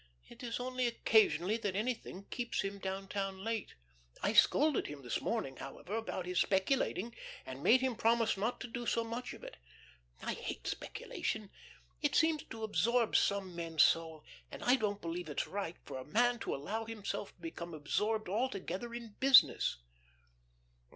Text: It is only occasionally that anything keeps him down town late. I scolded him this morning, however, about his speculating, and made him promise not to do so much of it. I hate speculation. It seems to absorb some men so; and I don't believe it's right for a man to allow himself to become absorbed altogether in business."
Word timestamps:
It 0.27 0.41
is 0.41 0.59
only 0.59 0.87
occasionally 0.87 1.57
that 1.57 1.75
anything 1.75 2.23
keeps 2.31 2.61
him 2.61 2.79
down 2.79 3.07
town 3.07 3.43
late. 3.43 3.75
I 4.23 4.33
scolded 4.33 4.87
him 4.87 5.03
this 5.03 5.21
morning, 5.21 5.57
however, 5.57 5.95
about 5.95 6.25
his 6.25 6.39
speculating, 6.39 7.13
and 7.45 7.61
made 7.61 7.81
him 7.81 7.95
promise 7.95 8.35
not 8.35 8.59
to 8.61 8.67
do 8.67 8.87
so 8.87 9.03
much 9.03 9.31
of 9.35 9.43
it. 9.43 9.57
I 10.23 10.33
hate 10.33 10.65
speculation. 10.65 11.51
It 12.01 12.15
seems 12.15 12.41
to 12.45 12.63
absorb 12.63 13.15
some 13.15 13.55
men 13.55 13.77
so; 13.77 14.23
and 14.49 14.63
I 14.63 14.75
don't 14.75 15.01
believe 15.03 15.29
it's 15.29 15.45
right 15.45 15.75
for 15.85 15.99
a 15.99 16.03
man 16.03 16.39
to 16.39 16.55
allow 16.55 16.85
himself 16.85 17.35
to 17.35 17.39
become 17.39 17.75
absorbed 17.75 18.27
altogether 18.27 18.95
in 18.95 19.17
business." 19.19 19.83